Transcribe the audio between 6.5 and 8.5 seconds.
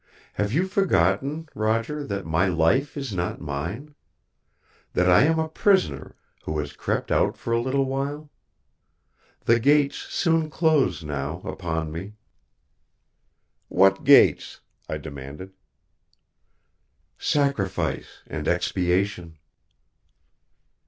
has crept out for a little while?